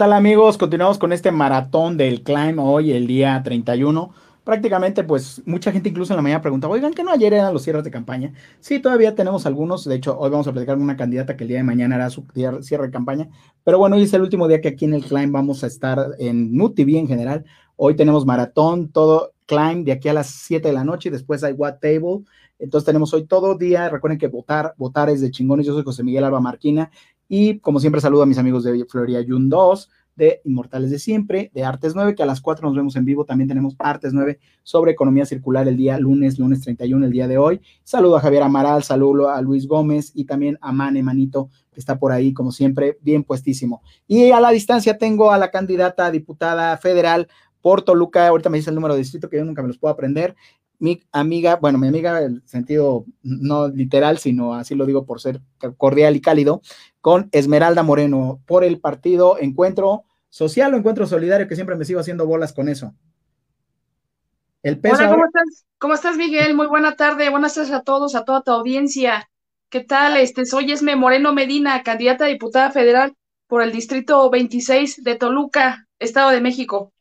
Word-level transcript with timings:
tal 0.00 0.14
amigos? 0.14 0.56
Continuamos 0.56 0.96
con 0.96 1.12
este 1.12 1.30
maratón 1.30 1.98
del 1.98 2.22
Climb 2.22 2.58
hoy, 2.58 2.92
el 2.92 3.06
día 3.06 3.38
31. 3.44 4.10
Prácticamente, 4.44 5.04
pues 5.04 5.42
mucha 5.44 5.72
gente 5.72 5.90
incluso 5.90 6.14
en 6.14 6.16
la 6.16 6.22
mañana 6.22 6.40
pregunta, 6.40 6.68
oigan, 6.68 6.94
que 6.94 7.04
no 7.04 7.10
ayer 7.10 7.34
eran 7.34 7.52
los 7.52 7.64
cierres 7.64 7.84
de 7.84 7.90
campaña? 7.90 8.32
Sí, 8.60 8.78
todavía 8.78 9.14
tenemos 9.14 9.44
algunos. 9.44 9.84
De 9.84 9.96
hecho, 9.96 10.18
hoy 10.18 10.30
vamos 10.30 10.46
a 10.48 10.52
platicar 10.52 10.76
con 10.76 10.84
una 10.84 10.96
candidata 10.96 11.36
que 11.36 11.44
el 11.44 11.48
día 11.48 11.58
de 11.58 11.64
mañana 11.64 11.96
hará 11.96 12.08
su 12.08 12.24
cierre 12.62 12.86
de 12.86 12.90
campaña. 12.90 13.28
Pero 13.62 13.76
bueno, 13.76 13.96
hoy 13.96 14.04
es 14.04 14.14
el 14.14 14.22
último 14.22 14.48
día 14.48 14.62
que 14.62 14.68
aquí 14.68 14.86
en 14.86 14.94
el 14.94 15.04
Climb 15.04 15.32
vamos 15.32 15.64
a 15.64 15.66
estar 15.66 15.98
en 16.18 16.56
NUTV 16.56 16.96
en 16.96 17.06
general. 17.06 17.44
Hoy 17.76 17.94
tenemos 17.94 18.24
maratón, 18.24 18.88
todo 18.88 19.34
Climb 19.44 19.84
de 19.84 19.92
aquí 19.92 20.08
a 20.08 20.14
las 20.14 20.28
7 20.30 20.66
de 20.66 20.72
la 20.72 20.82
noche 20.82 21.10
y 21.10 21.12
después 21.12 21.44
hay 21.44 21.52
What 21.52 21.74
Table. 21.74 22.24
Entonces 22.58 22.86
tenemos 22.86 23.12
hoy 23.12 23.26
todo 23.26 23.54
día. 23.54 23.90
Recuerden 23.90 24.18
que 24.18 24.28
votar, 24.28 24.72
votar 24.78 25.10
es 25.10 25.20
de 25.20 25.30
chingones. 25.30 25.66
Yo 25.66 25.74
soy 25.74 25.84
José 25.84 26.02
Miguel 26.02 26.24
Alba 26.24 26.40
Marquina 26.40 26.90
y 27.32 27.60
como 27.60 27.78
siempre, 27.78 28.00
saludo 28.00 28.24
a 28.24 28.26
mis 28.26 28.38
amigos 28.38 28.64
de 28.64 28.84
Floria 28.86 29.24
Jun 29.24 29.48
2, 29.48 29.88
de 30.16 30.40
Inmortales 30.44 30.90
de 30.90 30.98
Siempre, 30.98 31.52
de 31.54 31.62
Artes 31.62 31.94
9, 31.94 32.16
que 32.16 32.24
a 32.24 32.26
las 32.26 32.40
4 32.40 32.66
nos 32.66 32.76
vemos 32.76 32.96
en 32.96 33.04
vivo. 33.04 33.24
También 33.24 33.46
tenemos 33.46 33.76
Artes 33.78 34.12
9 34.12 34.40
sobre 34.64 34.90
economía 34.90 35.24
circular 35.24 35.68
el 35.68 35.76
día 35.76 35.96
lunes, 36.00 36.40
lunes 36.40 36.60
31, 36.62 37.06
el 37.06 37.12
día 37.12 37.28
de 37.28 37.38
hoy. 37.38 37.60
Saludo 37.84 38.16
a 38.16 38.20
Javier 38.20 38.42
Amaral, 38.42 38.82
saludo 38.82 39.30
a 39.30 39.40
Luis 39.42 39.68
Gómez 39.68 40.10
y 40.12 40.24
también 40.24 40.58
a 40.60 40.72
Mane 40.72 41.04
Manito, 41.04 41.50
que 41.70 41.78
está 41.78 42.00
por 42.00 42.10
ahí, 42.10 42.34
como 42.34 42.50
siempre, 42.50 42.98
bien 43.00 43.22
puestísimo. 43.22 43.80
Y 44.08 44.32
a 44.32 44.40
la 44.40 44.50
distancia 44.50 44.98
tengo 44.98 45.30
a 45.30 45.38
la 45.38 45.52
candidata 45.52 46.06
a 46.06 46.10
diputada 46.10 46.76
federal 46.78 47.28
por 47.60 47.82
Toluca, 47.82 48.26
ahorita 48.26 48.50
me 48.50 48.58
dice 48.58 48.70
el 48.70 48.74
número 48.74 48.94
de 48.94 49.02
distrito 49.02 49.30
que 49.30 49.36
yo 49.36 49.44
nunca 49.44 49.62
me 49.62 49.68
los 49.68 49.78
puedo 49.78 49.94
aprender, 49.94 50.34
mi 50.80 51.02
amiga, 51.12 51.56
bueno, 51.56 51.78
mi 51.78 51.86
amiga 51.86 52.22
en 52.22 52.36
el 52.36 52.42
sentido 52.46 53.04
no 53.22 53.68
literal, 53.68 54.18
sino 54.18 54.54
así 54.54 54.74
lo 54.74 54.86
digo 54.86 55.04
por 55.04 55.20
ser 55.20 55.40
cordial 55.76 56.16
y 56.16 56.20
cálido, 56.20 56.62
con 57.00 57.28
Esmeralda 57.32 57.82
Moreno 57.82 58.40
por 58.46 58.64
el 58.64 58.80
partido 58.80 59.38
Encuentro 59.38 60.04
Social 60.28 60.74
o 60.74 60.76
Encuentro 60.76 61.06
Solidario, 61.06 61.48
que 61.48 61.54
siempre 61.54 61.76
me 61.76 61.84
sigo 61.84 62.00
haciendo 62.00 62.26
bolas 62.26 62.52
con 62.52 62.68
eso. 62.68 62.94
El 64.62 64.78
peso 64.78 64.96
Hola, 64.96 65.10
¿cómo 65.10 65.24
estás? 65.24 65.66
¿Cómo 65.78 65.94
estás, 65.94 66.16
Miguel? 66.16 66.54
Muy 66.54 66.66
buena 66.66 66.94
tarde, 66.96 67.30
buenas 67.30 67.54
tardes 67.54 67.72
a 67.72 67.82
todos, 67.82 68.14
a 68.14 68.24
toda 68.24 68.42
tu 68.42 68.50
audiencia. 68.50 69.30
¿Qué 69.70 69.80
tal? 69.80 70.16
Este, 70.16 70.44
soy 70.44 70.70
Esme 70.70 70.96
Moreno 70.96 71.32
Medina, 71.32 71.82
candidata 71.82 72.26
a 72.26 72.28
diputada 72.28 72.70
federal 72.70 73.14
por 73.46 73.62
el 73.62 73.72
distrito 73.72 74.28
26 74.28 75.02
de 75.02 75.16
Toluca, 75.16 75.88
Estado 75.98 76.30
de 76.30 76.40
México. 76.40 76.92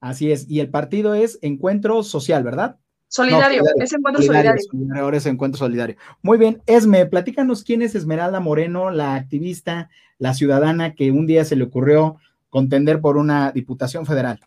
Así 0.00 0.32
es, 0.32 0.48
y 0.48 0.60
el 0.60 0.70
partido 0.70 1.14
es 1.14 1.38
Encuentro 1.42 2.02
Social, 2.02 2.42
¿verdad? 2.42 2.78
Solidario, 3.08 3.62
es 3.76 3.92
encuentro 3.92 4.22
solidario. 4.22 4.62
Ahora 4.94 5.16
es 5.16 5.26
encuentro 5.26 5.58
solidario. 5.58 5.96
Muy 6.22 6.36
bien, 6.36 6.62
Esme, 6.66 7.06
platícanos 7.06 7.64
quién 7.64 7.80
es 7.80 7.94
Esmeralda 7.94 8.38
Moreno, 8.38 8.90
la 8.90 9.14
activista, 9.14 9.88
la 10.18 10.34
ciudadana 10.34 10.94
que 10.94 11.10
un 11.10 11.26
día 11.26 11.44
se 11.44 11.56
le 11.56 11.64
ocurrió 11.64 12.18
contender 12.50 13.00
por 13.00 13.16
una 13.16 13.50
diputación 13.50 14.04
federal. 14.04 14.40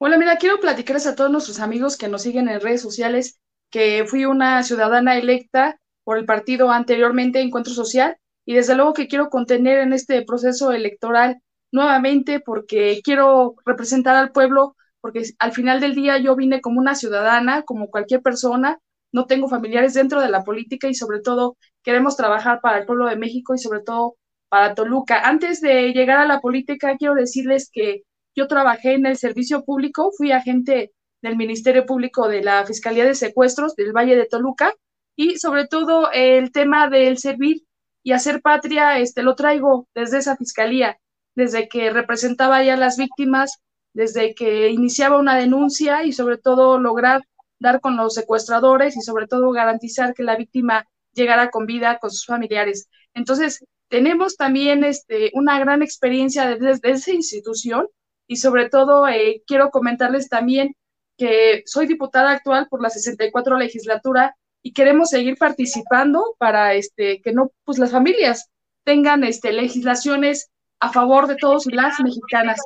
Bueno, 0.00 0.18
mira, 0.18 0.36
quiero 0.36 0.58
platicarles 0.58 1.06
a 1.06 1.14
todos 1.14 1.30
nuestros 1.30 1.60
amigos 1.60 1.96
que 1.96 2.08
nos 2.08 2.22
siguen 2.22 2.48
en 2.48 2.60
redes 2.60 2.82
sociales 2.82 3.38
que 3.70 4.04
fui 4.06 4.24
una 4.24 4.62
ciudadana 4.64 5.16
electa 5.16 5.78
por 6.02 6.18
el 6.18 6.24
partido 6.24 6.70
anteriormente 6.70 7.40
Encuentro 7.40 7.72
Social 7.72 8.16
y 8.44 8.54
desde 8.54 8.74
luego 8.74 8.94
que 8.94 9.06
quiero 9.06 9.30
contener 9.30 9.78
en 9.78 9.92
este 9.92 10.22
proceso 10.22 10.72
electoral 10.72 11.40
nuevamente 11.70 12.40
porque 12.40 13.00
quiero 13.04 13.54
representar 13.64 14.16
al 14.16 14.32
pueblo 14.32 14.74
porque 15.00 15.22
al 15.38 15.52
final 15.52 15.80
del 15.80 15.94
día 15.94 16.18
yo 16.18 16.36
vine 16.36 16.60
como 16.60 16.80
una 16.80 16.94
ciudadana, 16.94 17.62
como 17.62 17.88
cualquier 17.88 18.22
persona, 18.22 18.78
no 19.12 19.26
tengo 19.26 19.48
familiares 19.48 19.94
dentro 19.94 20.20
de 20.20 20.30
la 20.30 20.44
política 20.44 20.88
y 20.88 20.94
sobre 20.94 21.20
todo 21.20 21.56
queremos 21.82 22.16
trabajar 22.16 22.60
para 22.60 22.78
el 22.78 22.86
pueblo 22.86 23.06
de 23.06 23.16
México 23.16 23.54
y 23.54 23.58
sobre 23.58 23.80
todo 23.80 24.16
para 24.48 24.74
Toluca. 24.74 25.28
Antes 25.28 25.60
de 25.60 25.92
llegar 25.92 26.18
a 26.18 26.26
la 26.26 26.40
política, 26.40 26.96
quiero 26.96 27.14
decirles 27.14 27.70
que 27.72 28.02
yo 28.36 28.46
trabajé 28.46 28.94
en 28.94 29.06
el 29.06 29.16
servicio 29.16 29.64
público, 29.64 30.12
fui 30.16 30.32
agente 30.32 30.92
del 31.22 31.36
Ministerio 31.36 31.86
Público 31.86 32.28
de 32.28 32.42
la 32.42 32.64
Fiscalía 32.64 33.04
de 33.04 33.14
Secuestros 33.14 33.74
del 33.74 33.92
Valle 33.92 34.16
de 34.16 34.26
Toluca 34.26 34.74
y 35.16 35.38
sobre 35.38 35.66
todo 35.66 36.10
el 36.12 36.52
tema 36.52 36.88
del 36.88 37.18
servir 37.18 37.62
y 38.02 38.12
hacer 38.12 38.40
patria, 38.40 38.98
este 38.98 39.22
lo 39.22 39.34
traigo 39.34 39.86
desde 39.94 40.18
esa 40.18 40.36
fiscalía, 40.36 40.98
desde 41.34 41.68
que 41.68 41.90
representaba 41.90 42.62
ya 42.62 42.74
a 42.74 42.78
las 42.78 42.96
víctimas 42.96 43.60
desde 43.92 44.34
que 44.34 44.68
iniciaba 44.70 45.18
una 45.18 45.36
denuncia 45.36 46.04
y 46.04 46.12
sobre 46.12 46.38
todo 46.38 46.78
lograr 46.78 47.22
dar 47.60 47.80
con 47.80 47.96
los 47.96 48.14
secuestradores 48.14 48.96
y 48.96 49.02
sobre 49.02 49.26
todo 49.26 49.52
garantizar 49.52 50.14
que 50.14 50.22
la 50.22 50.36
víctima 50.36 50.86
llegara 51.12 51.50
con 51.50 51.66
vida 51.66 51.98
con 51.98 52.10
sus 52.10 52.24
familiares. 52.24 52.88
Entonces, 53.14 53.64
tenemos 53.88 54.36
también 54.36 54.82
este, 54.84 55.30
una 55.34 55.58
gran 55.58 55.82
experiencia 55.82 56.56
desde, 56.56 56.90
esa 56.90 57.12
institución 57.12 57.86
y 58.26 58.36
sobre 58.36 58.68
todo 58.68 59.06
eh, 59.08 59.42
quiero 59.46 59.70
comentarles 59.70 60.28
también 60.28 60.74
que 61.18 61.62
soy 61.66 61.86
diputada 61.86 62.30
actual 62.30 62.66
por 62.70 62.80
la 62.80 62.88
64 62.88 63.58
legislatura 63.58 64.36
y 64.62 64.72
queremos 64.72 65.10
seguir 65.10 65.36
participando 65.36 66.34
para 66.38 66.74
este, 66.74 67.20
que 67.20 67.32
no, 67.32 67.50
pues 67.64 67.78
las 67.78 67.90
familias 67.90 68.48
tengan 68.84 69.24
este, 69.24 69.52
legislaciones 69.52 70.50
a 70.80 70.90
favor 70.90 71.26
de 71.26 71.36
todos 71.36 71.66
las 71.66 72.00
mexicanas 72.00 72.58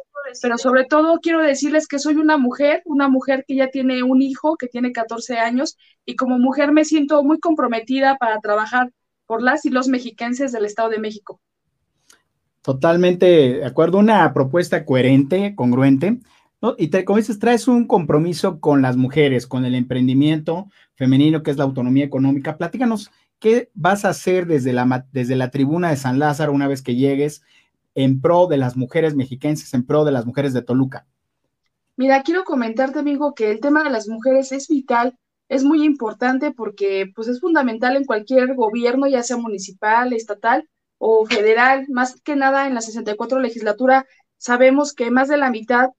pero 0.42 0.58
sobre 0.58 0.84
todo 0.84 1.20
quiero 1.20 1.42
decirles 1.42 1.86
que 1.86 1.98
soy 1.98 2.16
una 2.16 2.38
mujer, 2.38 2.82
una 2.84 3.08
mujer 3.08 3.44
que 3.46 3.56
ya 3.56 3.68
tiene 3.68 4.02
un 4.02 4.22
hijo 4.22 4.56
que 4.56 4.68
tiene 4.68 4.92
14 4.92 5.38
años 5.38 5.76
y 6.04 6.16
como 6.16 6.38
mujer 6.38 6.72
me 6.72 6.84
siento 6.84 7.22
muy 7.22 7.38
comprometida 7.38 8.16
para 8.16 8.40
trabajar 8.40 8.90
por 9.26 9.42
las 9.42 9.64
y 9.64 9.70
los 9.70 9.88
mexiquenses 9.88 10.52
del 10.52 10.64
Estado 10.64 10.90
de 10.90 10.98
México. 10.98 11.40
Totalmente 12.62 13.26
de 13.26 13.64
acuerdo, 13.64 13.98
una 13.98 14.32
propuesta 14.32 14.84
coherente, 14.84 15.54
congruente, 15.54 16.20
y 16.78 16.88
como 17.04 17.18
dices, 17.18 17.38
traes 17.38 17.68
un 17.68 17.86
compromiso 17.86 18.58
con 18.58 18.80
las 18.80 18.96
mujeres, 18.96 19.46
con 19.46 19.66
el 19.66 19.74
emprendimiento 19.74 20.68
femenino, 20.94 21.42
que 21.42 21.50
es 21.50 21.58
la 21.58 21.64
autonomía 21.64 22.06
económica. 22.06 22.56
Platícanos, 22.56 23.10
¿qué 23.38 23.70
vas 23.74 24.06
a 24.06 24.10
hacer 24.10 24.46
desde 24.46 24.72
la, 24.72 25.06
desde 25.12 25.36
la 25.36 25.50
tribuna 25.50 25.90
de 25.90 25.96
San 25.96 26.18
Lázaro 26.18 26.52
una 26.52 26.66
vez 26.66 26.80
que 26.80 26.94
llegues? 26.94 27.42
En 27.94 28.20
pro 28.20 28.46
de 28.46 28.56
las 28.56 28.76
mujeres 28.76 29.14
mexiquenses, 29.14 29.72
en 29.74 29.86
pro 29.86 30.04
de 30.04 30.12
las 30.12 30.26
mujeres 30.26 30.52
de 30.52 30.62
Toluca? 30.62 31.06
Mira, 31.96 32.22
quiero 32.22 32.44
comentarte, 32.44 32.98
amigo, 32.98 33.34
que 33.34 33.50
el 33.50 33.60
tema 33.60 33.84
de 33.84 33.90
las 33.90 34.08
mujeres 34.08 34.50
es 34.52 34.68
vital, 34.68 35.16
es 35.48 35.62
muy 35.62 35.84
importante 35.84 36.50
porque 36.50 37.12
pues 37.14 37.28
es 37.28 37.40
fundamental 37.40 37.96
en 37.96 38.04
cualquier 38.04 38.54
gobierno, 38.54 39.06
ya 39.06 39.22
sea 39.22 39.36
municipal, 39.36 40.12
estatal 40.12 40.68
o 40.98 41.26
federal, 41.26 41.86
más 41.88 42.20
que 42.22 42.34
nada 42.34 42.66
en 42.66 42.74
la 42.74 42.80
64 42.80 43.38
legislatura 43.38 44.06
sabemos 44.38 44.92
que 44.92 45.10
más 45.10 45.28
de 45.28 45.38
la 45.38 45.50
mitad 45.50 45.90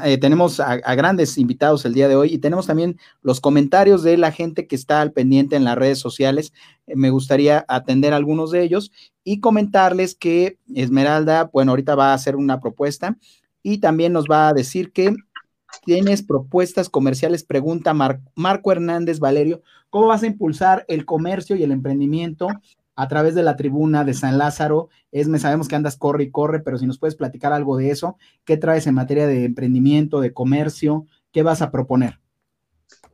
eh, 0.05 0.19
tenemos 0.19 0.61
a, 0.61 0.77
grandes 0.95 1.39
invitados 1.39 1.85
el 1.85 1.95
día 1.95 2.09
de 2.09 2.17
hoy 2.17 2.33
y 2.33 2.39
tenemos 2.39 2.67
también 2.67 2.99
los 3.23 3.41
comentarios 3.41 4.03
de 4.03 4.17
la 4.17 4.33
gente 4.33 4.67
que 4.67 4.77
está 4.77 5.01
al 5.01 5.13
pendiente 5.13 5.57
en 5.57 5.65
las 5.65 5.77
redes 5.77 5.99
sociales. 5.99 6.53
Eh, 6.87 6.97
me 6.97 7.11
gustaría 7.11 7.65
atender 7.69 8.13
algunos 8.13 8.51
de 8.51 8.63
ellos 8.63 8.91
y 9.25 9.41
comentarles 9.41 10.15
que 10.15 10.59
Esmeralda, 10.75 11.51
bueno, 11.53 11.73
ahorita 11.73 11.95
va 11.95 12.11
a 12.11 12.15
hacer 12.15 12.37
una 12.37 12.61
propuesta 12.61 13.17
y 13.63 13.79
también 13.79 14.13
nos 14.13 14.27
va 14.27 14.49
a 14.49 14.55
decir 14.55 14.93
que 14.93 15.15
tienes 15.85 16.23
propuestas 16.23 16.89
comerciales, 16.89 17.45
pregunta 17.45 17.95
Marco 17.95 18.73
Hernández 18.73 19.21
Valerio, 19.21 19.63
¿cómo 19.89 20.09
vas 20.09 20.23
a 20.23 20.27
impulsar 20.27 20.85
el 20.89 21.05
comercio 21.05 21.57
y 21.57 21.63
el 21.63 21.73
emprendimiento 21.73 22.49
a 23.01 23.09
través 23.09 23.35
de 23.35 23.43
la 23.43 23.57
tribuna 23.57 24.05
de 24.05 24.13
San 24.13 24.37
Lázaro? 24.37 24.91
Esme, 25.11 25.39
sabemos 25.39 25.69
que 25.69 25.75
andas 25.75 25.97
corre 25.97 26.25
y 26.25 26.31
corre, 26.31 26.61
pero 26.61 26.77
si 26.77 26.87
nos 26.87 26.99
puedes 26.99 27.17
platicar 27.17 27.53
algo 27.55 27.79
de 27.79 27.91
eso, 27.91 28.19
¿qué 28.45 28.59
traes 28.59 28.87
en 28.87 28.95
materia 28.95 29.27
de 29.27 29.45
emprendimiento, 29.47 30.21
de 30.21 30.35
comercio? 30.35 31.07
¿Qué 31.33 31.43
vas 31.43 31.63
a 31.63 31.71
proponer? 31.71 32.21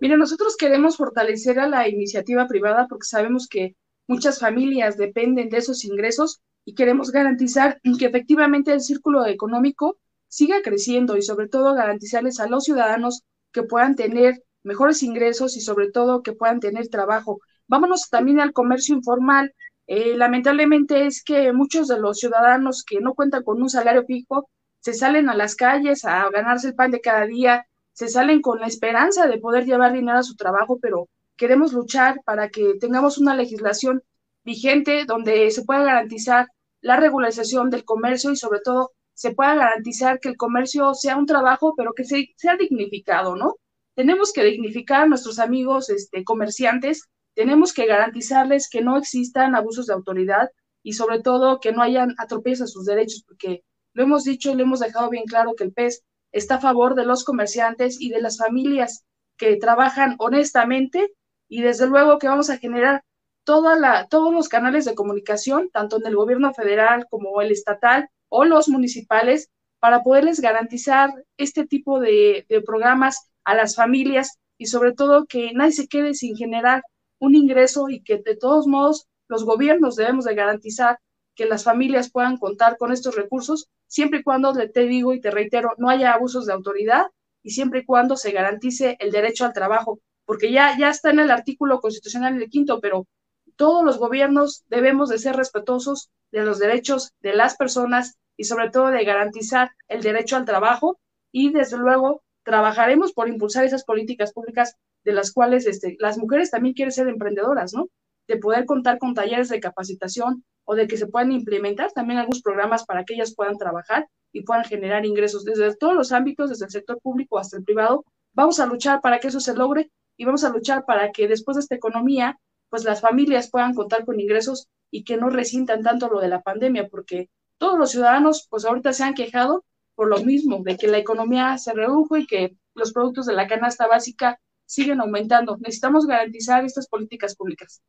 Mira, 0.01 0.17
nosotros 0.17 0.57
queremos 0.57 0.97
fortalecer 0.97 1.61
a 1.61 1.69
la 1.69 1.89
iniciativa 1.89 2.49
privada 2.49 2.89
porque 2.89 3.07
sabemos 3.07 3.47
que 3.47 3.77
muchas 4.09 4.41
familias 4.41 4.97
dependen 4.97 5.51
de 5.51 5.59
esos 5.59 5.85
ingresos 5.85 6.41
y 6.65 6.75
queremos 6.75 7.13
garantizar 7.13 7.81
que 7.99 8.07
efectivamente 8.07 8.73
el 8.73 8.81
círculo 8.81 9.25
económico 9.25 9.99
siga 10.27 10.63
creciendo 10.65 11.17
y 11.17 11.23
sobre 11.23 11.47
todo 11.47 11.75
garantizarles 11.75 12.41
a 12.41 12.49
los 12.49 12.65
ciudadanos 12.65 13.23
que 13.53 13.63
puedan 13.63 13.95
tener 13.95 14.43
mejores 14.65 15.05
ingresos 15.05 15.57
y 15.57 15.61
sobre 15.61 15.93
todo 15.93 16.25
que 16.25 16.33
puedan 16.33 16.59
tener 16.59 16.89
trabajo. 16.89 17.41
Vámonos 17.69 18.11
también 18.11 18.41
al 18.41 18.53
comercio 18.53 18.95
informal. 18.95 19.55
Eh, 19.87 20.17
lamentablemente 20.17 21.07
es 21.07 21.23
que 21.23 21.53
muchos 21.53 21.89
de 21.89 21.99
los 22.01 22.19
ciudadanos 22.19 22.85
que 22.85 23.01
no 23.01 23.15
cuentan 23.15 23.45
con 23.45 23.63
un 23.63 23.71
salario 23.71 24.05
fijo 24.05 24.49
se 24.81 24.95
salen 24.95 25.29
a 25.29 25.35
las 25.35 25.57
calles 25.57 26.05
a 26.05 26.29
ganarse 26.31 26.69
el 26.69 26.75
pan 26.75 26.91
de 26.91 27.01
cada 27.01 27.27
día, 27.27 27.67
se 27.93 28.09
salen 28.09 28.41
con 28.43 28.61
la 28.61 28.67
esperanza 28.67 29.27
de 29.27 29.39
poder 29.39 29.65
llevar 29.65 29.93
dinero 29.93 30.19
a 30.19 30.23
su 30.23 30.37
trabajo, 30.37 30.79
pero 30.81 31.09
queremos 31.37 31.73
luchar 31.73 32.21
para 32.25 32.51
que 32.51 32.75
tengamos 32.81 33.19
una 33.19 33.35
legislación 33.35 34.03
vigente 34.45 35.05
donde 35.07 35.51
se 35.51 35.65
pueda 35.65 35.85
garantizar 35.85 36.49
la 36.81 36.97
regularización 36.97 37.71
del 37.71 37.85
comercio 37.85 38.31
y 38.31 38.37
sobre 38.37 38.61
todo 38.61 38.93
se 39.15 39.33
pueda 39.33 39.55
garantizar 39.55 40.21
que 40.21 40.29
el 40.29 40.37
comercio 40.37 40.95
sea 40.95 41.17
un 41.17 41.27
trabajo, 41.27 41.75
pero 41.77 41.95
que 41.95 42.05
sea 42.05 42.57
dignificado, 42.57 43.35
¿no? 43.35 43.57
Tenemos 43.95 44.33
que 44.33 44.45
dignificar 44.45 45.03
a 45.03 45.07
nuestros 45.07 45.39
amigos 45.39 45.89
este, 45.89 46.23
comerciantes, 46.23 47.09
tenemos 47.37 47.73
que 47.73 47.87
garantizarles 47.87 48.69
que 48.69 48.81
no 48.81 48.97
existan 48.97 49.55
abusos 49.55 49.87
de 49.87 49.93
autoridad 49.93 50.51
y 50.83 50.95
sobre 50.95 51.21
todo 51.21 51.61
que 51.61 51.71
no 51.71 51.83
hayan 51.83 52.15
atropellos 52.19 52.63
a 52.63 52.67
sus 52.67 52.87
derechos, 52.87 53.23
porque 53.27 53.63
lo 53.93 54.03
hemos 54.03 54.25
dicho 54.25 54.51
y 54.51 54.55
lo 54.55 54.63
hemos 54.63 54.81
dejado 54.81 55.09
bien 55.11 55.25
claro 55.27 55.55
que 55.55 55.65
el 55.65 55.73
PES 55.73 56.03
está 56.33 56.57
a 56.57 56.61
favor 56.61 56.95
de 56.97 57.05
los 57.05 57.25
comerciantes 57.25 58.01
y 58.01 58.09
de 58.11 58.21
las 58.21 58.39
familias 58.39 59.05
que 59.37 59.57
trabajan 59.57 60.17
honestamente 60.19 61.13
y 61.49 61.61
desde 61.61 61.87
luego 61.87 62.19
que 62.19 62.27
vamos 62.27 62.51
a 62.51 62.59
generar 62.59 63.05
toda 63.45 63.77
la, 63.77 64.09
todos 64.09 64.35
los 64.35 64.49
canales 64.49 64.85
de 64.85 64.95
comunicación, 64.95 65.71
tanto 65.73 65.99
en 65.99 66.07
el 66.07 66.17
gobierno 66.17 66.53
federal 66.53 67.07
como 67.09 67.41
el 67.41 67.53
estatal, 67.53 68.09
o 68.29 68.45
los 68.45 68.69
municipales 68.69 69.51
para 69.79 70.03
poderles 70.03 70.41
garantizar 70.41 71.11
este 71.37 71.67
tipo 71.67 72.01
de, 72.01 72.47
programas 72.65 73.31
a 73.45 73.55
las 73.55 73.77
familias 73.77 74.39
y 74.59 74.67
sobre 74.67 74.93
todo 74.93 75.27
que 75.27 75.53
nadie 75.53 75.73
se 75.73 75.87
quede 75.87 76.15
sin 76.15 76.37
generar 76.37 76.83
un 77.19 77.35
ingreso 77.35 77.89
y 77.89 78.03
que 78.03 78.19
de 78.19 78.37
todos 78.37 78.67
modos 78.67 79.07
los 79.29 79.45
gobiernos 79.45 79.97
debemos 79.97 80.25
de 80.25 80.35
garantizar 80.35 80.99
que 81.35 81.47
las 81.47 81.65
familias 81.65 82.11
puedan 82.11 82.39
contar 82.39 82.77
con 82.79 82.93
estos 82.93 83.15
recursos 83.15 83.69
siempre 83.87 84.21
y 84.21 84.23
cuando, 84.23 84.53
te 84.55 84.87
digo 84.87 85.15
y 85.15 85.21
te 85.21 85.31
reitero, 85.31 85.73
no 85.79 85.89
haya 85.89 86.13
abusos 86.13 86.47
de 86.47 86.53
autoridad 86.53 87.07
y 87.43 87.51
siempre 87.51 87.81
y 87.81 87.85
cuando 87.85 88.17
se 88.17 88.33
garantice 88.33 88.97
el 88.99 89.13
derecho 89.13 89.45
al 89.45 89.53
trabajo, 89.53 90.01
porque 90.25 90.51
ya, 90.51 90.77
ya 90.79 90.91
está 90.91 91.11
en 91.11 91.21
el 91.21 91.31
artículo 91.31 91.81
constitucional 91.81 92.39
del 92.39 92.51
quinto, 92.51 92.81
pero 92.81 93.07
todos 93.55 93.85
los 93.85 93.99
gobiernos 93.99 94.65
debemos 94.69 95.09
de 95.09 95.19
ser 95.19 95.37
respetuosos 95.37 96.11
de 96.33 96.45
los 96.45 96.59
derechos 96.59 97.13
de 97.21 97.35
las 97.35 97.57
personas 97.57 98.17
y 98.37 98.45
sobre 98.45 98.71
todo 98.71 98.89
de 98.89 99.05
garantizar 99.05 99.71
el 99.89 100.03
derecho 100.03 100.37
al 100.37 100.45
trabajo 100.45 100.99
y 101.33 101.53
desde 101.53 101.79
luego 101.79 102.23
trabajaremos 102.47 103.13
por 103.13 103.29
impulsar 103.29 103.65
esas 103.65 103.83
políticas 103.83 104.33
públicas 104.33 104.77
de 105.05 105.13
las 105.13 105.33
cuales 105.33 105.67
este, 105.67 105.97
las 105.99 106.17
mujeres 106.17 106.53
también 106.53 106.75
quieren 106.77 106.93
ser 106.93 107.09
emprendedoras, 107.09 107.75
¿no? 107.75 107.89
De 108.29 108.37
poder 108.37 108.67
contar 108.67 108.99
con 108.99 109.15
talleres 109.15 109.49
de 109.49 109.59
capacitación 109.59 110.45
o 110.65 110.77
de 110.77 110.87
que 110.87 110.97
se 110.97 111.09
puedan 111.09 111.33
implementar 111.33 111.91
también 111.91 112.21
algunos 112.21 112.43
programas 112.43 112.87
para 112.87 113.05
que 113.05 113.15
ellas 113.15 113.35
puedan 113.35 113.59
trabajar 113.59 114.07
y 114.33 114.43
puedan 114.43 114.65
generar 114.65 115.05
ingresos 115.05 115.45
desde 115.45 115.75
todos 115.75 115.95
los 115.95 116.13
ámbitos, 116.13 116.49
desde 116.51 116.67
el 116.67 116.71
sector 116.71 117.01
público 117.01 117.37
hasta 117.37 117.57
el 117.57 117.65
privado, 117.65 118.05
vamos 118.33 118.61
a 118.61 118.67
luchar 118.67 119.01
para 119.01 119.19
que 119.19 119.27
eso 119.27 119.41
se 119.41 119.55
logre 119.55 119.91
y 120.17 120.25
vamos 120.25 120.45
a 120.45 120.51
luchar 120.51 120.85
para 120.87 121.11
que 121.11 121.27
después 121.27 121.57
de 121.57 121.63
esta 121.63 121.75
economía, 121.75 122.39
pues 122.71 122.85
las 122.85 123.01
familias 123.01 123.51
puedan 123.51 123.75
contar 123.75 124.05
con 124.05 124.21
ingresos 124.21 124.69
y 124.93 125.03
que 125.03 125.17
no 125.17 125.31
resientan 125.31 125.83
tanto 125.83 126.09
lo 126.09 126.21
de 126.21 126.29
la 126.29 126.43
pandemia, 126.43 126.87
porque 126.89 127.29
todos 127.59 127.77
los 127.77 127.91
ciudadanos, 127.91 128.47
pues 128.49 128.65
ahorita 128.65 128.93
se 128.93 129.03
han 129.03 129.15
quejado 129.15 129.65
por 129.97 130.09
lo 130.09 130.23
mismo, 130.23 130.63
de 130.63 130.77
que 130.77 130.87
la 130.87 130.99
economía 130.99 131.59
se 131.59 131.73
redujo 131.73 132.17
y 132.17 132.27
que 132.27 132.57
los 132.75 132.93
productos 132.93 133.27
de 133.27 133.35
la 133.35 133.49
canasta 133.49 133.89
básica 133.89 134.39
siguen 134.67 135.01
aumentando. 135.01 135.57
Necesitamos 135.57 136.07
garantizar 136.07 136.65
estas 136.65 136.87
políticas 136.87 137.35
públicas. 137.35 137.83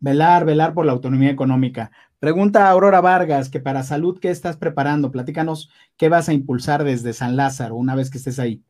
Velar, 0.00 0.46
velar 0.46 0.72
por 0.72 0.86
la 0.86 0.92
autonomía 0.92 1.30
económica. 1.30 1.92
Pregunta 2.18 2.66
a 2.66 2.70
Aurora 2.70 3.02
Vargas, 3.02 3.50
que 3.50 3.60
para 3.60 3.82
salud, 3.82 4.18
¿qué 4.18 4.30
estás 4.30 4.56
preparando? 4.56 5.10
Platícanos 5.10 5.70
qué 5.96 6.08
vas 6.08 6.28
a 6.28 6.32
impulsar 6.32 6.84
desde 6.84 7.12
San 7.12 7.36
Lázaro 7.36 7.76
una 7.76 7.94
vez 7.94 8.10
que 8.10 8.18
estés 8.18 8.38
ahí. 8.38 8.64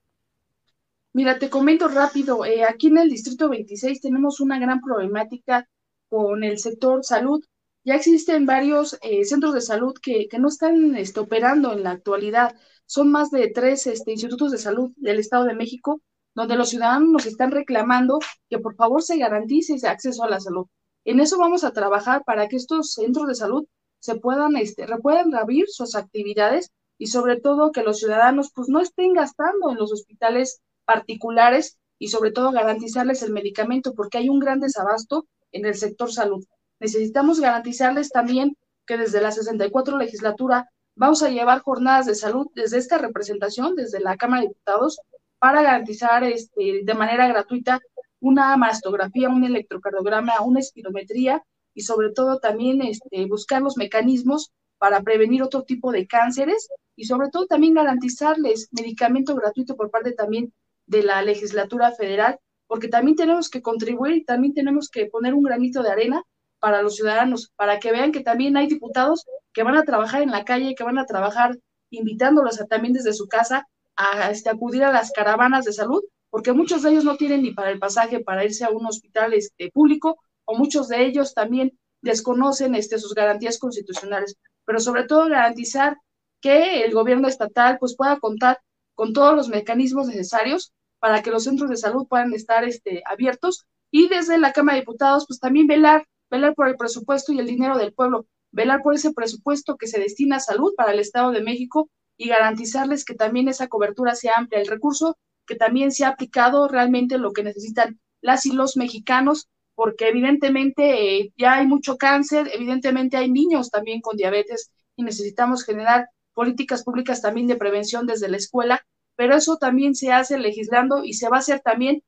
Mira, 1.13 1.39
te 1.39 1.51
comento 1.51 1.89
rápido, 1.89 2.45
eh, 2.45 2.65
aquí 2.65 2.89
en 2.89 2.99
el 2.99 3.11
Distrito 3.11 3.49
26 3.49 4.01
tenemos 4.01 4.41
una 4.41 4.59
gran 4.61 4.81
problemática 4.81 5.69
con 6.09 6.45
el 6.45 6.59
sector 6.59 7.05
salud. 7.05 7.45
Ya 7.85 7.95
existen 7.95 8.47
varios 8.47 8.99
eh, 9.03 9.25
centros 9.25 9.55
de 9.55 9.61
salud 9.61 9.95
que, 10.03 10.29
no 10.39 10.49
están 10.49 10.97
este, 10.97 11.21
operando 11.21 11.73
en 11.73 11.83
la 11.83 11.93
actualidad. 11.93 12.55
Son 12.87 13.11
más 13.11 13.31
de 13.31 13.49
tres 13.49 13.87
este, 13.87 14.13
institutos 14.13 14.53
de 14.53 14.59
salud 14.59 14.93
del 14.97 15.19
Estado 15.19 15.45
de 15.45 15.55
México 15.55 16.03
donde 16.35 16.57
los 16.57 16.71
ciudadanos 16.71 17.09
nos 17.09 17.27
están 17.27 17.51
reclamando 17.51 18.19
que 18.49 18.59
por 18.59 18.75
favor 18.77 19.03
se 19.03 19.19
garantice 19.19 19.75
ese 19.75 19.89
acceso 19.89 20.25
a 20.25 20.31
la 20.31 20.41
salud. 20.41 20.67
En 21.05 21.21
eso 21.21 21.39
vamos 21.39 21.65
a 21.65 21.73
trabajar 21.73 22.23
para 22.25 22.49
que 22.49 22.57
estos 22.57 22.93
centros 22.93 23.27
de 23.27 23.35
salud 23.35 23.67
se 23.99 24.15
puedan, 24.17 24.57
este, 24.57 24.87
puedan 25.03 25.35
abrir 25.35 25.67
sus 25.69 25.95
actividades 25.95 26.71
y 26.99 27.09
sobre 27.09 27.41
todo 27.41 27.73
que 27.73 27.83
los 27.83 27.99
ciudadanos 27.99 28.53
pues 28.55 28.69
no 28.69 28.81
estén 28.81 29.13
gastando 29.13 29.71
en 29.71 29.77
los 29.77 29.93
hospitales 29.93 30.61
particulares 30.85 31.79
y 31.99 32.09
sobre 32.09 32.31
todo 32.31 32.53
garantizarles 32.53 33.23
el 33.23 33.33
medicamento 33.33 33.95
porque 33.95 34.19
hay 34.19 34.29
un 34.29 34.39
gran 34.39 34.61
desabasto 34.61 35.27
en 35.53 35.67
el 35.67 35.75
sector 35.75 36.13
salud. 36.13 36.45
Necesitamos 36.81 37.41
garantizarles 37.41 38.09
también 38.11 38.57
que 38.87 38.97
desde 38.97 39.21
la 39.21 39.31
64 39.31 39.99
legislatura 39.99 40.69
vamos 40.97 41.23
a 41.23 41.31
llevar 41.31 41.61
jornadas 41.61 42.07
de 42.07 42.15
salud 42.15 42.47
desde 42.55 42.79
esta 42.79 42.99
representación, 42.99 43.77
desde 43.77 44.01
la 44.01 44.17
Cámara 44.17 44.43
de 44.43 44.49
Diputados, 44.49 45.01
para 45.39 45.63
garantizar 45.63 46.25
este, 46.25 46.81
de 46.83 46.95
manera 46.95 47.29
gratuita 47.29 47.81
una 48.21 48.57
mastografía, 48.57 49.29
un 49.29 49.45
electrocardiograma, 49.45 50.41
una 50.43 50.61
espirometría 50.61 51.43
y 51.75 51.83
sobre 51.83 52.11
todo 52.13 52.39
también 52.39 52.83
este, 52.83 53.27
buscar 53.27 53.63
los 53.63 53.77
mecanismos 53.77 54.51
para 54.79 55.03
prevenir 55.03 55.43
otro 55.43 55.63
tipo 55.63 55.93
de 55.93 56.07
cánceres 56.07 56.69
y 56.97 57.05
sobre 57.05 57.29
todo 57.31 57.47
también 57.47 57.75
garantizarles 57.75 58.69
medicamento 58.73 59.35
gratuito 59.35 59.77
por 59.77 59.91
parte 59.91 60.13
también 60.13 60.53
de 60.87 61.03
la 61.03 61.23
legislatura 61.23 61.93
federal, 61.93 62.39
porque 62.67 62.89
también 62.89 63.17
tenemos 63.17 63.49
que 63.49 63.63
contribuir 63.63 64.17
y 64.17 64.25
también 64.25 64.55
tenemos 64.55 64.89
que 64.89 65.07
poner 65.07 65.35
un 65.35 65.43
granito 65.43 65.83
de 65.83 65.91
arena 65.91 66.23
para 66.61 66.83
los 66.83 66.97
ciudadanos, 66.97 67.53
para 67.57 67.81
que 67.81 67.93
vean 67.93 68.13
que 68.13 68.21
también 68.21 68.57
hay 68.57 68.67
diputados 68.67 69.27
que 69.53 69.63
van 69.63 69.77
a 69.77 69.83
trabajar 69.83 70.23
en 70.23 70.31
la 70.31 70.45
calle, 70.45 70.75
que 70.75 70.85
van 70.85 70.99
a 70.99 71.07
trabajar 71.07 71.59
invitándolos 71.91 72.61
a, 72.61 72.67
también 72.67 72.95
desde 72.95 73.13
su 73.13 73.27
casa 73.27 73.67
a 73.97 74.31
este, 74.31 74.51
acudir 74.51 74.85
a 74.85 74.93
las 74.93 75.11
caravanas 75.11 75.65
de 75.65 75.73
salud, 75.73 76.03
porque 76.31 76.53
muchos 76.53 76.83
de 76.83 76.91
ellos 76.91 77.05
no 77.05 77.17
tienen 77.17 77.43
ni 77.43 77.53
para 77.53 77.71
el 77.71 77.79
pasaje 77.79 78.21
para 78.21 78.45
irse 78.45 78.65
a 78.65 78.71
un 78.71 78.87
hospital 78.87 79.35
este, 79.35 79.71
público, 79.73 80.19
o 80.45 80.57
muchos 80.57 80.89
de 80.89 81.05
ellos 81.05 81.35
también 81.35 81.79
desconocen 82.03 82.75
este, 82.75 82.99
sus 82.99 83.15
garantías 83.15 83.59
constitucionales, 83.59 84.37
pero 84.65 84.81
sobre 84.81 85.05
todo 85.05 85.29
garantizar 85.29 85.97
que 86.41 86.85
el 86.85 86.95
gobierno 86.95 87.29
estatal 87.29 87.79
pues, 87.79 87.97
pueda 87.97 88.19
contar 88.19 88.61
con 88.95 89.13
todos 89.13 89.35
los 89.35 89.49
mecanismos 89.49 90.07
necesarios 90.07 90.73
para 90.99 91.23
que 91.23 91.31
los 91.31 91.45
centros 91.45 91.71
de 91.71 91.77
salud 91.77 92.07
puedan 92.09 92.33
estar 92.33 92.65
este, 92.65 93.03
abiertos 93.07 93.67
y 93.91 94.09
desde 94.09 94.39
la 94.39 94.53
Cámara 94.53 94.77
de 94.77 94.83
Diputados 94.83 95.25
pues 95.27 95.41
también 95.41 95.67
velar, 95.67 96.07
velar 96.31 96.55
por 96.55 96.69
el 96.69 96.77
presupuesto 96.77 97.33
y 97.33 97.39
el 97.39 97.47
dinero 97.47 97.77
del 97.77 97.93
pueblo, 97.93 98.27
velar 98.53 98.83
por 98.83 98.95
ese 98.95 99.13
presupuesto 99.13 99.77
que 99.77 99.87
se 99.87 99.99
destina 99.99 100.37
a 100.37 100.41
salud 100.41 100.75
para 100.77 100.93
el 100.93 100.99
Estado 100.99 101.31
de 101.33 101.43
México 101.43 101.91
y 102.17 102.29
garantizarles 102.29 103.05
que 103.05 103.15
también 103.15 103.49
esa 103.49 103.69
cobertura 103.69 104.15
sea 104.15 104.35
amplia, 104.37 104.61
el 104.61 104.67
recurso 104.67 105.17
que 105.47 105.57
también 105.57 105.91
se 105.91 106.05
ha 106.05 106.09
aplicado 106.09 106.69
realmente 106.69 107.19
lo 107.19 107.33
que 107.33 107.43
necesitan 107.43 107.99
las 108.21 108.47
y 108.47 108.53
los 108.53 108.77
mexicanos, 108.77 109.49
porque 109.75 110.09
evidentemente 110.09 111.17
eh, 111.17 111.33
ya 111.37 111.55
hay 111.55 111.67
mucho 111.67 111.97
cáncer, 111.97 112.51
evidentemente 112.53 113.17
hay 113.17 113.31
niños 113.31 113.71
también 113.71 114.01
con 114.01 114.17
diabetes 114.17 114.71
y 114.97 115.03
necesitamos 115.03 115.65
generar 115.65 116.09
políticas 116.35 116.85
públicas 116.85 117.23
también 117.23 117.47
de 117.47 117.57
prevención 117.57 118.07
desde 118.07 118.29
la 118.29 118.37
escuela, 118.37 118.87
pero 119.17 119.35
eso 119.35 119.57
también 119.57 119.95
se 119.95 120.13
hace 120.13 120.39
legislando 120.39 121.05
y 121.05 121.15
se 121.15 121.29
va 121.29 121.37
a 121.37 121.41
hacer 121.41 121.61
también 121.61 122.03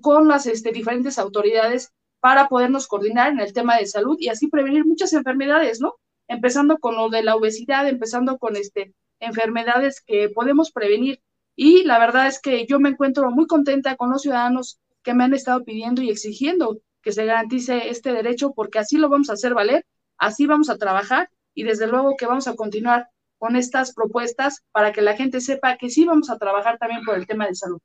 con 0.00 0.28
las 0.28 0.46
este, 0.46 0.72
diferentes 0.72 1.18
autoridades 1.18 1.92
para 2.24 2.48
podernos 2.48 2.86
coordinar 2.86 3.32
en 3.32 3.40
el 3.40 3.52
tema 3.52 3.76
de 3.76 3.84
salud 3.84 4.16
y 4.18 4.30
así 4.30 4.48
prevenir 4.48 4.86
muchas 4.86 5.12
enfermedades, 5.12 5.82
¿no? 5.82 5.96
Empezando 6.26 6.78
con 6.78 6.96
lo 6.96 7.10
de 7.10 7.22
la 7.22 7.36
obesidad, 7.36 7.86
empezando 7.86 8.38
con 8.38 8.56
este 8.56 8.94
enfermedades 9.20 10.00
que 10.00 10.30
podemos 10.30 10.72
prevenir. 10.72 11.20
Y 11.54 11.84
la 11.84 11.98
verdad 11.98 12.26
es 12.26 12.40
que 12.40 12.64
yo 12.64 12.80
me 12.80 12.88
encuentro 12.88 13.30
muy 13.30 13.46
contenta 13.46 13.96
con 13.96 14.08
los 14.08 14.22
ciudadanos 14.22 14.80
que 15.02 15.12
me 15.12 15.24
han 15.24 15.34
estado 15.34 15.64
pidiendo 15.64 16.00
y 16.00 16.08
exigiendo 16.08 16.78
que 17.02 17.12
se 17.12 17.26
garantice 17.26 17.90
este 17.90 18.14
derecho, 18.14 18.54
porque 18.54 18.78
así 18.78 18.96
lo 18.96 19.10
vamos 19.10 19.28
a 19.28 19.34
hacer 19.34 19.52
valer, 19.52 19.84
así 20.16 20.46
vamos 20.46 20.70
a 20.70 20.78
trabajar 20.78 21.28
y 21.52 21.64
desde 21.64 21.88
luego 21.88 22.16
que 22.16 22.24
vamos 22.24 22.48
a 22.48 22.56
continuar 22.56 23.08
con 23.36 23.54
estas 23.54 23.92
propuestas 23.92 24.64
para 24.72 24.92
que 24.92 25.02
la 25.02 25.14
gente 25.14 25.42
sepa 25.42 25.76
que 25.76 25.90
sí 25.90 26.06
vamos 26.06 26.30
a 26.30 26.38
trabajar 26.38 26.78
también 26.78 27.04
por 27.04 27.16
el 27.16 27.26
tema 27.26 27.46
de 27.46 27.54
salud. 27.54 27.80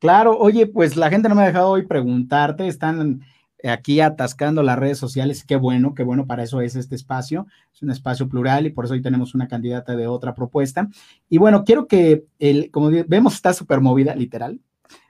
Claro, 0.00 0.36
oye, 0.36 0.66
pues 0.66 0.96
la 0.96 1.08
gente 1.08 1.28
no 1.28 1.36
me 1.36 1.42
ha 1.42 1.46
dejado 1.46 1.70
hoy 1.70 1.86
preguntarte, 1.86 2.66
están 2.66 3.22
aquí 3.70 4.00
atascando 4.00 4.62
las 4.62 4.78
redes 4.78 4.98
sociales. 4.98 5.44
Qué 5.44 5.56
bueno, 5.56 5.94
qué 5.94 6.02
bueno, 6.02 6.26
para 6.26 6.42
eso 6.42 6.60
es 6.60 6.76
este 6.76 6.94
espacio. 6.94 7.46
Es 7.74 7.82
un 7.82 7.90
espacio 7.90 8.28
plural 8.28 8.66
y 8.66 8.70
por 8.70 8.84
eso 8.84 8.94
hoy 8.94 9.02
tenemos 9.02 9.34
una 9.34 9.48
candidata 9.48 9.96
de 9.96 10.06
otra 10.06 10.34
propuesta. 10.34 10.88
Y 11.28 11.38
bueno, 11.38 11.64
quiero 11.64 11.86
que, 11.86 12.26
el, 12.38 12.70
como 12.70 12.90
vemos, 13.06 13.34
está 13.34 13.52
súper 13.52 13.80
movida, 13.80 14.14
literal. 14.14 14.60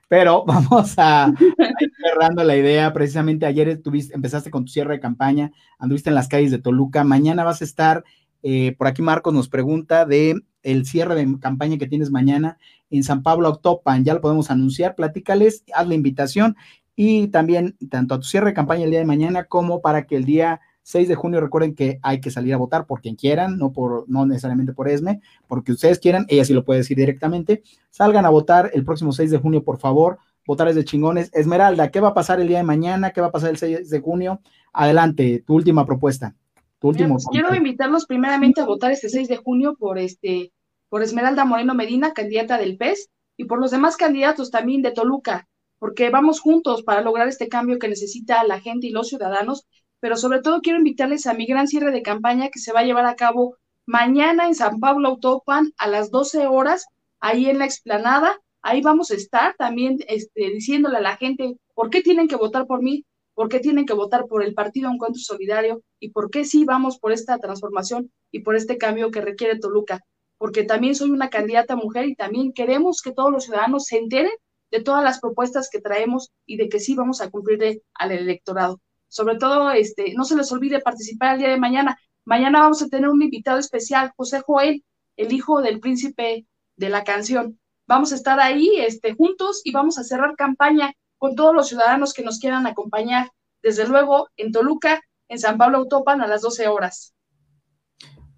Pero 0.09 0.45
vamos 0.47 0.95
a, 0.99 1.33
ir 1.39 1.93
cerrando 2.03 2.45
la 2.45 2.57
idea. 2.57 2.93
Precisamente 2.93 3.47
ayer 3.47 3.69
estuviste, 3.69 4.15
empezaste 4.15 4.51
con 4.51 4.65
tu 4.65 4.73
cierre 4.73 4.95
de 4.95 5.01
campaña, 5.01 5.53
anduviste 5.79 6.11
en 6.11 6.15
las 6.15 6.29
calles 6.29 6.51
de 6.51 6.59
Toluca. 6.59 7.05
Mañana 7.05 7.45
vas 7.45 7.61
a 7.61 7.65
estar, 7.65 8.05
eh, 8.43 8.75
por 8.79 8.87
aquí 8.87 9.03
Marcos 9.03 9.35
nos 9.35 9.49
pregunta 9.49 10.05
de 10.05 10.37
el 10.63 10.85
cierre 10.85 11.15
de 11.15 11.39
campaña 11.39 11.79
que 11.79 11.87
tienes 11.87 12.11
mañana 12.11 12.59
en 12.91 13.05
San 13.05 13.23
Pablo 13.23 13.49
Octopan. 13.49 14.05
Ya 14.05 14.15
lo 14.15 14.21
podemos 14.21 14.51
anunciar. 14.51 14.95
Platícales, 14.95 15.65
haz 15.75 15.87
la 15.87 15.95
invitación 15.95 16.57
y 16.97 17.29
también 17.29 17.77
tanto 17.91 18.15
a 18.15 18.19
tu 18.19 18.25
cierre 18.25 18.47
de 18.47 18.55
campaña 18.55 18.85
el 18.85 18.91
día 18.91 19.01
de 19.01 19.05
mañana 19.05 19.45
como 19.45 19.83
para 19.83 20.07
que 20.07 20.17
el 20.17 20.25
día 20.25 20.61
6 20.83 21.09
de 21.09 21.15
junio 21.15 21.41
recuerden 21.41 21.75
que 21.75 21.99
hay 22.03 22.21
que 22.21 22.31
salir 22.31 22.55
a 22.55 22.57
votar 22.57 22.87
por 22.87 23.03
quien 23.03 23.17
quieran, 23.17 23.59
no 23.59 23.73
por 23.73 24.09
no 24.09 24.25
necesariamente 24.25 24.73
por 24.73 24.89
ESME, 24.89 25.21
porque 25.47 25.73
ustedes 25.73 25.99
quieran, 25.99 26.25
ella 26.29 26.45
sí 26.45 26.55
lo 26.55 26.65
puede 26.65 26.79
decir 26.81 26.97
directamente. 26.97 27.63
Salgan 27.91 28.25
a 28.25 28.31
votar 28.31 28.71
el 28.73 28.85
próximo 28.85 29.13
6 29.13 29.31
de 29.31 29.39
junio, 29.39 29.63
por 29.63 29.79
favor. 29.79 30.19
Votar 30.47 30.69
es 30.69 30.77
de 30.77 30.85
chingones. 30.85 31.31
Esmeralda, 31.35 31.91
¿qué 31.91 32.01
va 32.01 32.09
a 32.09 32.15
pasar 32.15 32.41
el 32.41 32.49
día 32.49 32.59
de 32.59 32.65
mañana? 32.65 33.11
¿Qué 33.11 33.21
va 33.21 33.27
a 33.27 33.33
pasar 33.33 33.51
el 33.51 33.59
6 33.59 33.91
de 33.91 34.01
junio? 34.01 34.41
Adelante, 34.73 35.43
tu 35.45 35.55
última 35.55 35.85
propuesta. 35.85 36.35
Tu 36.79 36.89
último 36.89 37.17
quiero 37.31 37.55
invitarlos 37.55 38.07
primeramente 38.07 38.61
a 38.61 38.65
votar 38.65 38.93
este 38.93 39.09
6 39.09 39.29
de 39.29 39.37
junio 39.37 39.75
por 39.79 39.99
este 39.99 40.53
por 40.89 41.03
Esmeralda 41.03 41.45
Moreno 41.45 41.75
Medina, 41.75 42.13
candidata 42.13 42.59
del 42.59 42.77
PES, 42.77 43.11
y 43.37 43.47
por 43.47 43.59
los 43.59 43.73
demás 43.73 43.97
candidatos 43.97 44.53
también 44.53 44.83
de 44.83 44.93
Toluca 44.93 45.49
porque 45.79 46.11
vamos 46.11 46.41
juntos 46.41 46.83
para 46.83 47.03
lograr 47.03 47.29
este 47.29 47.49
cambio 47.49 47.79
que 47.79 47.89
necesita 47.89 48.45
la 48.45 48.61
gente 48.61 48.87
y 48.87 48.91
los 48.91 49.09
ciudadanos, 49.09 49.67
pero 50.01 50.17
sobre 50.17 50.41
todo 50.41 50.61
quiero 50.61 50.79
invitarles 50.79 51.27
a 51.27 51.35
mi 51.35 51.47
gran 51.47 51.69
cierre 51.69 51.91
de 51.91 52.03
campaña 52.03 52.49
que 52.49 52.59
se 52.59 52.73
va 52.73 52.81
a 52.81 52.85
llevar 52.85 53.07
a 53.07 53.17
cabo 53.17 53.57
mañana 53.87 54.47
en 54.47 54.55
San 54.55 54.81
Pablo 54.81 55.09
Autopan 55.09 55.73
a 55.79 55.89
las 55.89 56.11
12 56.11 56.47
horas, 56.47 56.87
ahí 57.21 57.49
en 57.49 57.59
la 57.59 57.65
explanada. 57.65 58.39
Ahí 58.63 58.83
vamos 58.83 59.11
a 59.11 59.15
estar 59.15 59.55
también 59.57 59.99
este, 60.09 60.51
diciéndole 60.51 60.99
a 60.99 61.01
la 61.01 61.17
gente 61.17 61.57
por 61.75 61.89
qué 61.89 62.03
tienen 62.03 62.27
que 62.27 62.37
votar 62.37 62.67
por 62.67 62.83
mí, 62.83 63.05
por 63.35 63.49
qué 63.49 63.61
tienen 63.61 63.87
que 63.87 63.95
votar 63.95 64.27
por 64.27 64.43
el 64.43 64.55
Partido 64.55 64.91
Encuentro 64.91 65.21
Solidario 65.21 65.83
y 66.01 66.11
por 66.11 66.31
qué 66.31 66.45
sí 66.45 66.65
vamos 66.65 66.99
por 66.99 67.13
esta 67.13 67.39
transformación 67.39 68.11
y 68.33 68.41
por 68.41 68.57
este 68.57 68.77
cambio 68.77 69.11
que 69.11 69.21
requiere 69.21 69.59
Toluca. 69.59 70.01
Porque 70.39 70.65
también 70.65 70.95
soy 70.95 71.11
una 71.11 71.31
candidata 71.31 71.77
mujer 71.77 72.07
y 72.07 72.17
también 72.17 72.53
queremos 72.53 73.03
que 73.03 73.13
todos 73.13 73.31
los 73.31 73.45
ciudadanos 73.45 73.85
se 73.85 73.99
enteren 73.99 74.33
de 74.71 74.83
todas 74.83 75.03
las 75.03 75.21
propuestas 75.21 75.69
que 75.71 75.81
traemos 75.81 76.33
y 76.45 76.57
de 76.57 76.69
que 76.69 76.81
sí 76.81 76.95
vamos 76.95 77.21
a 77.21 77.31
cumplir 77.31 77.83
al 77.95 78.13
electorado. 78.13 78.81
Sobre 79.09 79.37
todo, 79.37 79.71
este, 79.71 80.15
no 80.15 80.25
se 80.25 80.37
les 80.37 80.51
olvide 80.53 80.81
participar 80.81 81.35
el 81.35 81.41
día 81.41 81.49
de 81.51 81.59
mañana. 81.59 81.99
Mañana 82.25 82.61
vamos 82.61 82.83
a 82.83 82.89
tener 82.89 83.09
un 83.09 83.23
invitado 83.23 83.59
especial, 83.59 84.13
José 84.17 84.41
Joel, 84.41 84.85
el 85.17 85.33
hijo 85.33 85.63
del 85.63 85.81
príncipe 85.81 86.47
de 86.77 86.89
la 86.89 87.05
canción. 87.05 87.59
Vamos 87.87 88.13
a 88.13 88.17
estar 88.17 88.41
ahí 88.41 88.71
este, 88.79 89.15
juntos 89.15 89.63
y 89.65 89.73
vamos 89.73 89.99
a 89.99 90.05
cerrar 90.05 90.35
campaña 90.37 90.93
con 91.19 91.37
todos 91.37 91.55
los 91.55 91.69
ciudadanos 91.69 92.13
que 92.13 92.25
nos 92.25 92.39
quieran 92.41 92.67
acompañar. 92.67 93.31
Desde 93.63 93.87
luego, 93.87 94.29
en 94.37 94.53
Toluca, 94.53 95.01
en 95.29 95.39
San 95.39 95.57
Pablo 95.57 95.79
Autopan, 95.79 96.21
a 96.21 96.27
las 96.27 96.43
12 96.43 96.69
horas. 96.69 97.15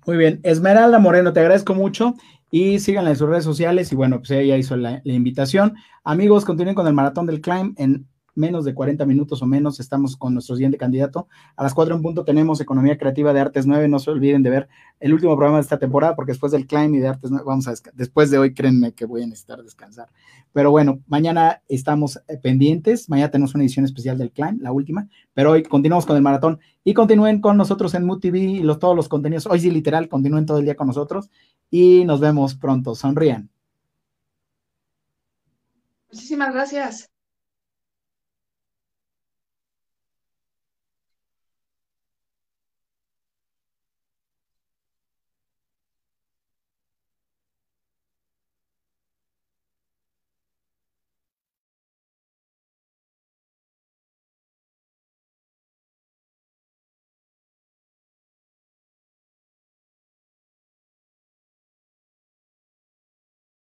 Muy 0.06 0.16
bien. 0.16 0.40
Esmeralda 0.42 0.99
Moreno, 0.99 1.32
te 1.32 1.40
agradezco 1.40 1.75
mucho. 1.75 2.14
Y 2.50 2.78
síganla 2.78 3.11
en 3.11 3.17
sus 3.17 3.28
redes 3.28 3.45
sociales 3.45 3.93
y 3.93 3.97
bueno, 3.97 4.19
pues 4.19 4.31
ella 4.31 4.57
hizo 4.57 4.76
la, 4.76 5.00
la 5.05 5.12
invitación. 5.12 5.75
Amigos, 6.05 6.45
continúen 6.45 6.75
con 6.75 6.87
el 6.87 6.95
maratón 6.95 7.26
del 7.26 7.40
climb 7.40 7.75
en 7.76 8.07
menos 8.38 8.64
de 8.64 8.73
40 8.73 9.04
minutos 9.04 9.42
o 9.42 9.47
menos 9.47 9.80
estamos 9.80 10.16
con 10.16 10.33
nuestro 10.33 10.57
siguiente 10.57 10.78
candidato. 10.78 11.28
A 11.57 11.62
las 11.62 11.75
4 11.75 11.95
en 11.95 12.02
punto 12.02 12.25
tenemos 12.25 12.61
Economía 12.61 12.97
Creativa 12.97 13.33
de 13.33 13.40
Artes 13.40 13.66
9. 13.66 13.88
No 13.88 13.99
se 13.99 14.11
olviden 14.11 14.42
de 14.42 14.50
ver 14.50 14.68
el 15.00 15.12
último 15.12 15.37
programa 15.37 15.59
de 15.59 15.62
esta 15.62 15.78
temporada 15.78 16.14
porque 16.16 16.33
después 16.33 16.52
del 16.52 16.66
Climb 16.66 16.95
y 16.95 16.99
de 16.99 17.09
Artes 17.09 17.30
9, 17.30 17.45
vamos 17.47 17.68
a 17.68 17.75
después 17.92 18.30
de 18.30 18.38
hoy, 18.38 18.54
créanme 18.54 18.92
que 18.92 19.04
voy 19.04 19.23
a 19.23 19.26
necesitar 19.26 19.62
descansar. 19.62 20.09
Pero 20.52 20.71
bueno, 20.71 21.00
mañana 21.07 21.62
estamos 21.68 22.21
eh, 22.28 22.38
pendientes. 22.38 23.11
Mañana 23.11 23.30
tenemos 23.30 23.54
una 23.54 23.64
edición 23.64 23.85
especial 23.85 24.16
del 24.16 24.30
Climb, 24.30 24.62
la 24.62 24.73
última. 24.73 25.09
Pero 25.35 25.50
hoy 25.50 25.62
continuamos 25.62 26.07
con 26.07 26.16
el 26.16 26.23
maratón 26.23 26.61
y 26.85 26.95
continúen 26.95 27.40
con 27.40 27.57
nosotros 27.57 27.95
en 27.95 28.07
Mood 28.07 28.21
TV 28.21 28.38
y 28.38 28.59
los, 28.61 28.78
todos 28.78 28.97
los 28.97 29.09
contenidos. 29.09 29.47
Hoy 29.47 29.61
sí, 29.61 29.71
literal, 29.71 30.09
continúen 30.09 30.47
todo 30.47 30.59
el 30.59 30.64
día 30.64 30.76
con 30.76 30.87
nosotros 30.87 31.30
y 31.71 32.04
nos 32.04 32.21
vemos 32.21 32.54
pronto. 32.54 32.95
Sonrían. 32.95 33.50
Muchísimas 36.11 36.54
gracias. 36.54 37.11